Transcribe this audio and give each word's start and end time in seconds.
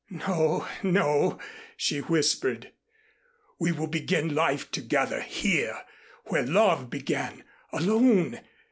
"No, 0.09 0.67
no," 0.81 1.37
she 1.77 1.99
whispered. 1.99 2.71
"We 3.59 3.71
will 3.71 3.85
begin 3.85 4.33
life 4.33 4.71
together 4.71 5.21
here 5.21 5.79
where 6.25 6.41
love 6.43 6.89
began 6.89 7.43
alone. 7.71 8.41